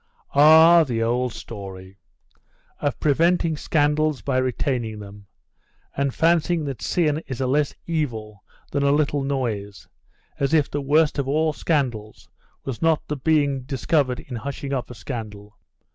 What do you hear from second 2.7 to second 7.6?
of preventing scandals by retaining them, and fancying that sin is a